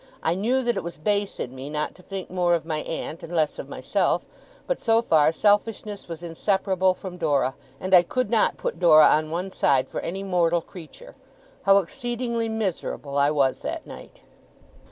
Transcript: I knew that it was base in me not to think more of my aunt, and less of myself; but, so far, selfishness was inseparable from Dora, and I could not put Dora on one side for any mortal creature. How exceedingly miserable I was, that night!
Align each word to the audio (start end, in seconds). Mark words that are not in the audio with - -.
I 0.23 0.33
knew 0.33 0.63
that 0.63 0.75
it 0.77 0.81
was 0.83 0.97
base 0.97 1.39
in 1.39 1.53
me 1.53 1.69
not 1.69 1.93
to 1.93 2.01
think 2.01 2.31
more 2.31 2.55
of 2.55 2.65
my 2.65 2.79
aunt, 2.79 3.21
and 3.21 3.31
less 3.35 3.59
of 3.59 3.69
myself; 3.69 4.25
but, 4.65 4.81
so 4.81 4.99
far, 5.03 5.31
selfishness 5.31 6.07
was 6.07 6.23
inseparable 6.23 6.95
from 6.95 7.17
Dora, 7.17 7.53
and 7.79 7.93
I 7.93 8.01
could 8.01 8.31
not 8.31 8.57
put 8.57 8.79
Dora 8.79 9.05
on 9.09 9.29
one 9.29 9.51
side 9.51 9.87
for 9.87 9.99
any 9.99 10.23
mortal 10.23 10.61
creature. 10.61 11.13
How 11.65 11.77
exceedingly 11.77 12.49
miserable 12.49 13.15
I 13.15 13.29
was, 13.29 13.59
that 13.59 13.85
night! 13.85 14.21